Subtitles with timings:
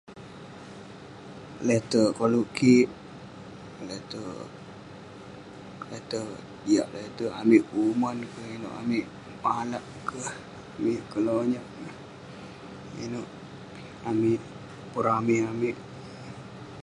[1.67, 2.87] Le'terk koluk kik,
[3.87, 6.29] le'terk..le'terk
[6.67, 9.05] jiak le'terk amik kuman keh..ineuk..amik
[9.43, 13.29] malak keh..amik kelonyat..inouk
[14.09, 15.75] amik..pun rame' amik..